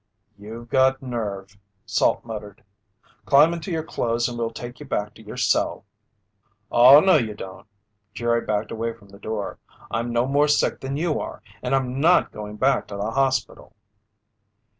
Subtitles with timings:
[0.35, 2.63] "You got a nerve!" Salt muttered.
[3.27, 5.85] "Climb into your clothes and we'll take you back to your cell."
[6.71, 7.67] "Oh, no, you don't!"
[8.15, 9.59] Jerry backed away from the door.
[9.91, 13.75] "I'm no more sick than you are, and I'm not going back to the hospital!"